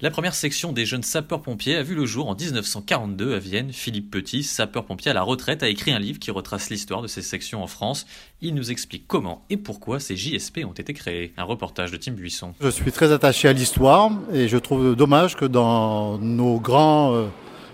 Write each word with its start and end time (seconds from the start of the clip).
La 0.00 0.10
première 0.12 0.34
section 0.34 0.72
des 0.72 0.86
jeunes 0.86 1.02
sapeurs-pompiers 1.02 1.74
a 1.74 1.82
vu 1.82 1.96
le 1.96 2.06
jour 2.06 2.28
en 2.28 2.36
1942 2.36 3.34
à 3.34 3.38
Vienne. 3.40 3.72
Philippe 3.72 4.12
Petit, 4.12 4.44
sapeur-pompier 4.44 5.10
à 5.10 5.14
la 5.14 5.22
retraite, 5.22 5.64
a 5.64 5.68
écrit 5.68 5.90
un 5.90 5.98
livre 5.98 6.20
qui 6.20 6.30
retrace 6.30 6.70
l'histoire 6.70 7.02
de 7.02 7.08
ces 7.08 7.20
sections 7.20 7.64
en 7.64 7.66
France. 7.66 8.06
Il 8.40 8.54
nous 8.54 8.70
explique 8.70 9.08
comment 9.08 9.44
et 9.50 9.56
pourquoi 9.56 9.98
ces 9.98 10.14
JSP 10.14 10.60
ont 10.64 10.72
été 10.72 10.94
créés. 10.94 11.32
Un 11.36 11.42
reportage 11.42 11.90
de 11.90 11.96
Tim 11.96 12.12
Buisson. 12.12 12.54
Je 12.60 12.68
suis 12.68 12.92
très 12.92 13.10
attaché 13.10 13.48
à 13.48 13.52
l'histoire 13.52 14.12
et 14.32 14.46
je 14.46 14.56
trouve 14.56 14.94
dommage 14.94 15.34
que 15.34 15.44
dans 15.46 16.16
nos 16.18 16.60
grands 16.60 17.14
euh, 17.16 17.26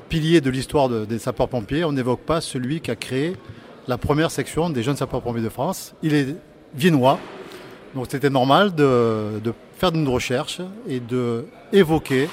piliers 0.09 0.41
de 0.41 0.49
l'histoire 0.49 0.89
de- 0.89 1.05
des 1.05 1.19
sapeurs-pompiers, 1.19 1.85
on 1.85 1.93
n'évoque 1.93 2.23
pas 2.23 2.41
celui 2.41 2.81
qui 2.81 2.91
a 2.91 2.97
créé 2.97 3.35
la 3.87 3.99
première 3.99 4.31
section 4.31 4.71
des 4.71 4.83
jeunes 4.83 4.97
sapeurs-pompiers 4.97 5.43
de 5.43 5.51
France. 5.51 5.95
Il 6.03 6.15
est 6.15 6.35
viennois, 6.75 7.21
donc 7.95 8.07
c'était 8.09 8.31
normal 8.31 8.75
de, 8.75 9.41
faire 9.77 9.93
une 9.95 10.09
recherche 10.09 10.61
et 10.89 11.01
de 11.01 11.47
évoquer 11.73 12.29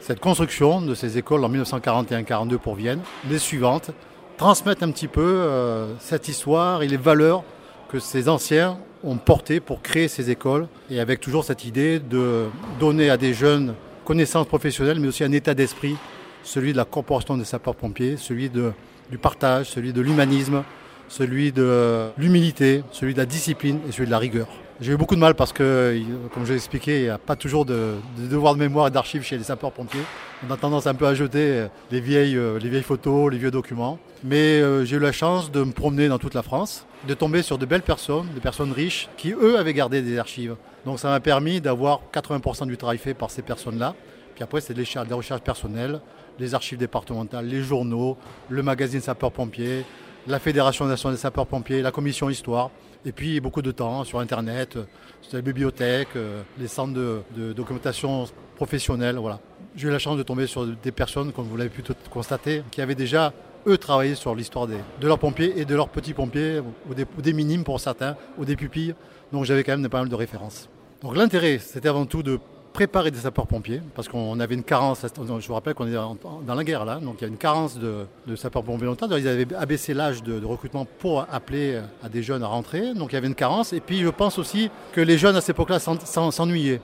cette 0.00 0.20
construction 0.20 0.80
de 0.80 0.94
ces 0.94 1.18
écoles 1.18 1.44
en 1.44 1.50
1941-42 1.50 2.58
pour 2.58 2.74
Vienne, 2.74 3.00
les 3.28 3.38
suivantes, 3.38 3.90
transmettre 4.36 4.82
un 4.82 4.90
petit 4.90 5.08
peu 5.08 5.20
euh, 5.20 5.94
cette 5.98 6.28
histoire 6.28 6.82
et 6.82 6.88
les 6.88 6.96
valeurs 6.96 7.44
que 7.90 7.98
ces 7.98 8.28
anciens 8.28 8.78
ont 9.04 9.16
portées 9.16 9.60
pour 9.60 9.82
créer 9.82 10.08
ces 10.08 10.30
écoles, 10.30 10.68
et 10.90 11.00
avec 11.00 11.20
toujours 11.20 11.44
cette 11.44 11.64
idée 11.64 11.98
de 11.98 12.46
donner 12.78 13.10
à 13.10 13.16
des 13.16 13.34
jeunes 13.34 13.74
connaissances 14.04 14.46
professionnelles, 14.46 15.00
mais 15.00 15.08
aussi 15.08 15.24
un 15.24 15.32
état 15.32 15.54
d'esprit, 15.54 15.96
celui 16.42 16.72
de 16.72 16.76
la 16.76 16.84
corporation 16.84 17.36
des 17.36 17.44
sapeurs-pompiers, 17.44 18.16
celui 18.16 18.48
de, 18.48 18.72
du 19.10 19.18
partage, 19.18 19.70
celui 19.70 19.92
de 19.92 20.00
l'humanisme, 20.00 20.62
celui 21.08 21.52
de 21.52 22.10
l'humilité, 22.16 22.82
celui 22.92 23.14
de 23.14 23.18
la 23.18 23.26
discipline 23.26 23.80
et 23.88 23.92
celui 23.92 24.06
de 24.06 24.10
la 24.10 24.18
rigueur. 24.18 24.48
J'ai 24.80 24.92
eu 24.92 24.96
beaucoup 24.96 25.14
de 25.14 25.20
mal 25.20 25.34
parce 25.34 25.52
que, 25.52 26.00
comme 26.32 26.46
je 26.46 26.52
l'ai 26.52 26.56
expliqué, 26.56 27.00
il 27.00 27.02
n'y 27.02 27.08
a 27.10 27.18
pas 27.18 27.36
toujours 27.36 27.66
de, 27.66 27.96
de 28.16 28.26
devoir 28.26 28.54
de 28.54 28.58
mémoire 28.58 28.86
et 28.86 28.90
d'archives 28.90 29.22
chez 29.22 29.36
les 29.36 29.44
sapeurs-pompiers. 29.44 30.00
On 30.48 30.50
a 30.50 30.56
tendance 30.56 30.86
un 30.86 30.94
peu 30.94 31.06
à 31.06 31.14
jeter 31.14 31.50
euh, 31.50 31.66
les 31.90 32.00
vieilles, 32.00 32.34
euh, 32.34 32.58
les 32.58 32.70
vieilles 32.70 32.82
photos, 32.82 33.30
les 33.30 33.36
vieux 33.36 33.50
documents. 33.50 33.98
Mais 34.24 34.62
euh, 34.62 34.86
j'ai 34.86 34.96
eu 34.96 35.00
la 35.00 35.12
chance 35.12 35.52
de 35.52 35.62
me 35.62 35.72
promener 35.72 36.08
dans 36.08 36.18
toute 36.18 36.32
la 36.32 36.42
France, 36.42 36.86
de 37.06 37.12
tomber 37.12 37.42
sur 37.42 37.58
de 37.58 37.66
belles 37.66 37.82
personnes, 37.82 38.26
des 38.34 38.40
personnes 38.40 38.72
riches, 38.72 39.10
qui 39.18 39.32
eux 39.32 39.58
avaient 39.58 39.74
gardé 39.74 40.00
des 40.00 40.18
archives. 40.18 40.56
Donc 40.86 40.98
ça 40.98 41.10
m'a 41.10 41.20
permis 41.20 41.60
d'avoir 41.60 42.00
80% 42.14 42.66
du 42.66 42.78
travail 42.78 42.96
fait 42.96 43.12
par 43.12 43.30
ces 43.30 43.42
personnes-là. 43.42 43.94
Puis 44.34 44.44
après, 44.44 44.62
c'est 44.62 44.72
des 44.72 44.86
recherches 45.10 45.42
personnelles, 45.42 46.00
les 46.38 46.54
archives 46.54 46.78
départementales, 46.78 47.44
les 47.44 47.62
journaux, 47.62 48.16
le 48.48 48.62
magazine 48.62 49.02
sapeurs-pompiers, 49.02 49.84
la 50.26 50.38
Fédération 50.38 50.84
nationale 50.84 51.16
des 51.16 51.20
sapeurs-pompiers, 51.20 51.82
la 51.82 51.90
commission 51.90 52.28
histoire, 52.30 52.70
et 53.04 53.12
puis 53.12 53.40
beaucoup 53.40 53.62
de 53.62 53.72
temps 53.72 54.04
sur 54.04 54.20
Internet, 54.20 54.76
euh, 54.76 54.84
sur 55.22 55.36
les 55.36 55.42
bibliothèques, 55.42 56.16
euh, 56.16 56.42
les 56.58 56.68
centres 56.68 56.92
de, 56.92 57.52
documentation 57.52 58.26
professionnelle. 58.56 59.16
Voilà. 59.16 59.40
J'ai 59.76 59.88
eu 59.88 59.90
la 59.90 59.98
chance 59.98 60.18
de 60.18 60.22
tomber 60.22 60.46
sur 60.46 60.66
des 60.66 60.92
personnes, 60.92 61.32
comme 61.32 61.46
vous 61.46 61.56
l'avez 61.56 61.70
pu 61.70 61.82
constater, 62.10 62.62
qui 62.70 62.80
avaient 62.80 62.94
déjà, 62.94 63.32
eux, 63.66 63.78
travaillé 63.78 64.14
sur 64.14 64.34
l'histoire 64.34 64.66
de 64.66 65.06
leurs 65.06 65.18
pompiers 65.18 65.58
et 65.58 65.64
de 65.64 65.74
leurs 65.74 65.88
petits 65.88 66.14
pompiers, 66.14 66.60
ou 66.88 66.94
des, 66.94 67.06
ou 67.16 67.22
des 67.22 67.32
minimes 67.32 67.64
pour 67.64 67.80
certains, 67.80 68.16
ou 68.38 68.44
des 68.44 68.56
pupilles. 68.56 68.94
Donc 69.32 69.44
j'avais 69.44 69.64
quand 69.64 69.76
même 69.76 69.88
pas 69.88 70.00
mal 70.00 70.08
de 70.08 70.14
références. 70.14 70.68
Donc 71.02 71.16
l'intérêt, 71.16 71.58
c'était 71.58 71.88
avant 71.88 72.04
tout 72.04 72.22
de 72.22 72.38
préparer 72.72 73.10
des 73.10 73.18
sapeurs-pompiers, 73.18 73.82
parce 73.94 74.08
qu'on 74.08 74.38
avait 74.40 74.54
une 74.54 74.62
carence, 74.62 75.04
je 75.16 75.46
vous 75.48 75.54
rappelle 75.54 75.74
qu'on 75.74 75.86
est 75.88 75.92
dans 75.92 76.54
la 76.54 76.64
guerre 76.64 76.84
là, 76.84 77.00
donc 77.00 77.16
il 77.18 77.22
y 77.22 77.24
a 77.24 77.28
une 77.28 77.36
carence 77.36 77.78
de, 77.78 78.06
sapeurs-pompiers 78.36 78.84
volontaires, 78.86 79.08
ils 79.18 79.28
avaient 79.28 79.46
abaissé 79.54 79.92
l'âge 79.94 80.22
de, 80.22 80.44
recrutement 80.44 80.86
pour 80.98 81.26
appeler 81.30 81.80
à 82.02 82.08
des 82.08 82.22
jeunes 82.22 82.42
à 82.42 82.46
rentrer, 82.46 82.94
donc 82.94 83.12
il 83.12 83.14
y 83.14 83.18
avait 83.18 83.26
une 83.26 83.34
carence, 83.34 83.72
et 83.72 83.80
puis 83.80 84.00
je 84.00 84.08
pense 84.08 84.38
aussi 84.38 84.70
que 84.92 85.00
les 85.00 85.18
jeunes 85.18 85.36
à 85.36 85.40
cette 85.40 85.56
époque-là 85.56 85.78
s'en- 85.78 85.98
s'en- 86.00 86.30
s'ennuyaient. 86.30 86.80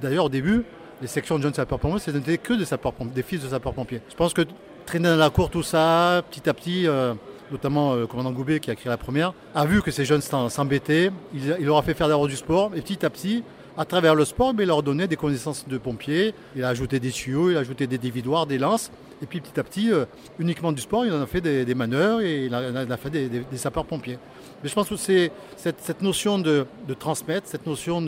D'ailleurs 0.00 0.26
au 0.26 0.30
début, 0.30 0.64
les 1.02 1.08
sections 1.08 1.36
de 1.36 1.42
jeunes 1.42 1.54
sapeurs-pompiers, 1.54 2.00
ce 2.00 2.10
n'était 2.10 2.38
que 2.38 2.54
des, 2.54 2.64
des 3.14 3.22
fils 3.22 3.42
de 3.42 3.48
sapeurs-pompiers. 3.48 4.00
Je 4.08 4.14
pense 4.14 4.32
que 4.32 4.42
traîner 4.86 5.08
dans 5.08 5.16
la 5.16 5.30
cour 5.30 5.50
tout 5.50 5.62
ça, 5.62 6.22
petit 6.30 6.48
à 6.48 6.54
petit... 6.54 6.86
euh, 6.86 7.14
notamment 7.50 7.92
euh, 7.92 8.00
le 8.00 8.06
commandant 8.08 8.32
Goubet 8.32 8.58
qui 8.58 8.70
a 8.70 8.74
créé 8.74 8.90
la 8.90 8.96
première, 8.96 9.32
a 9.54 9.64
vu 9.66 9.80
que 9.82 9.92
ces 9.92 10.04
jeunes 10.04 10.20
s'embêtaient, 10.20 11.10
il, 11.32 11.56
il 11.60 11.66
leur 11.66 11.76
a 11.76 11.82
fait 11.82 11.94
faire 11.94 12.08
d'abord 12.08 12.26
du 12.26 12.34
sport, 12.36 12.72
et 12.74 12.80
petit 12.80 13.04
à 13.06 13.10
petit, 13.10 13.44
à 13.76 13.84
travers 13.84 14.14
le 14.14 14.24
sport, 14.24 14.54
mais 14.54 14.64
il 14.64 14.66
leur 14.66 14.82
donnait 14.82 15.08
des 15.08 15.16
connaissances 15.16 15.66
de 15.68 15.78
pompiers, 15.78 16.34
il 16.54 16.64
a 16.64 16.68
ajouté 16.68 17.00
des 17.00 17.10
tuyaux, 17.10 17.50
il 17.50 17.56
a 17.56 17.60
ajouté 17.60 17.86
des 17.86 17.98
dévidoirs, 17.98 18.46
des 18.46 18.58
lances, 18.58 18.90
et 19.22 19.26
puis 19.26 19.40
petit 19.40 19.58
à 19.58 19.62
petit, 19.62 19.92
euh, 19.92 20.04
uniquement 20.38 20.72
du 20.72 20.80
sport, 20.82 21.06
il 21.06 21.12
en 21.12 21.20
a 21.20 21.26
fait 21.26 21.40
des, 21.40 21.74
manœuvres 21.74 22.20
et 22.20 22.46
il 22.46 22.54
en 22.54 22.90
a, 22.90 22.96
fait 22.96 23.10
des, 23.10 23.44
sapeurs-pompiers. 23.56 24.18
Mais 24.62 24.68
je 24.68 24.74
pense 24.74 24.88
que 24.88 24.96
c'est 24.96 25.30
cette, 25.56 26.02
notion 26.02 26.38
de, 26.38 26.66
transmettre, 26.98 27.46
cette 27.46 27.66
notion 27.66 28.02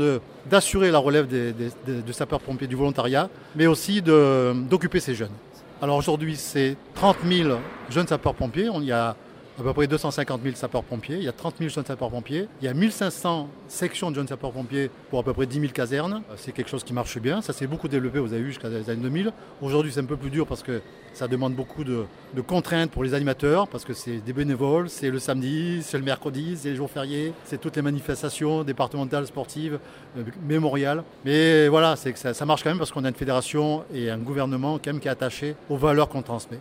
d'assurer 0.49 0.91
la 0.91 0.99
relève 0.99 1.27
des, 1.27 1.53
des- 1.53 1.71
des- 1.87 2.03
de 2.03 2.13
sapeurs-pompiers, 2.13 2.67
du 2.67 2.77
volontariat, 2.77 3.29
mais 3.57 3.67
aussi 3.67 4.03
d'occuper 4.03 5.01
ces 5.01 5.15
jeunes. 5.15 5.33
Alors 5.81 5.97
aujourd'hui, 5.97 6.37
c'est 6.37 6.77
30 6.95 7.19
000 7.25 7.51
jeunes 7.89 8.07
sapeurs-pompiers. 8.09 8.69
Y 8.83 8.93
a 8.93 9.17
à 9.59 9.63
peu 9.63 9.73
près 9.73 9.87
250 9.89 10.41
000 10.43 10.55
sapeurs-pompiers. 10.55 11.17
Il 11.17 11.25
y 11.25 11.29
a 11.29 11.33
30 11.33 11.57
000 11.59 11.69
jeunes 11.71 11.85
sapeurs-pompiers. 11.85 12.47
Il 12.63 12.65
y 12.65 12.69
a 12.69 12.75
1500 12.75 13.49
sections 13.67 14.11
de 14.11 14.17
jeunes 14.17 14.29
sapeurs-pompiers 14.29 14.89
pour 15.11 15.19
à 15.19 15.23
peu 15.25 15.33
près 15.33 15.47
10 15.47 15.61
000 15.61 15.73
casernes. 15.73 16.23
Euh, 16.31 16.35
C'est 16.37 16.53
quelque 16.53 16.71
chose 16.71 16.85
qui 16.85 16.93
marche 16.93 17.19
bien. 17.19 17.43
Ça 17.43 17.53
s'est 17.53 17.67
beaucoup 17.67 17.89
développé, 17.89 18.21
vous 18.21 18.33
avez 18.33 18.43
vu, 18.43 18.49
jusqu'à 18.51 18.69
les 18.69 18.89
années 18.89 19.03
2000. 19.03 19.33
Aujourd'hui, 19.61 19.91
c'est 19.93 20.01
un 20.01 20.05
peu 20.05 20.17
plus 20.17 20.31
dur 20.31 20.47
parce 20.47 20.63
que 20.63 20.81
ça 21.13 21.27
demande 21.27 21.55
beaucoup 21.55 21.83
de, 21.83 22.05
contraintes 22.47 22.93
pour 22.93 23.03
les 23.03 23.15
animateurs, 23.15 23.67
parce 23.67 23.85
que 23.85 23.93
c'est 23.93 24.19
des 24.19 24.33
bénévoles, 24.33 24.89
c'est 24.89 25.11
le 25.11 25.19
samedi, 25.19 25.83
c'est 25.83 25.99
le 25.99 26.05
mercredi, 26.05 26.57
c'est 26.57 26.71
les 26.71 26.77
jours 26.77 26.91
fériés, 26.91 27.33
c'est 27.45 27.61
toutes 27.61 27.75
les 27.75 27.83
manifestations 27.83 28.63
départementales, 28.63 29.27
sportives, 29.27 29.81
euh, 30.17 30.23
mémoriales. 30.47 31.03
Mais 31.25 31.67
voilà, 31.67 31.97
c'est 31.97 32.13
que 32.13 32.19
ça, 32.19 32.33
ça 32.33 32.47
marche 32.47 32.63
quand 32.63 32.71
même 32.71 32.79
parce 32.79 32.93
qu'on 32.93 33.05
a 33.05 33.09
une 33.09 33.15
fédération 33.15 33.83
et 33.93 34.11
un 34.11 34.19
gouvernement 34.19 34.79
quand 34.79 34.93
même 34.93 35.01
qui 35.01 35.09
est 35.09 35.11
attaché 35.11 35.57
aux 35.69 35.77
valeurs 35.77 36.09
qu'on 36.09 36.23
transmet. 36.23 36.61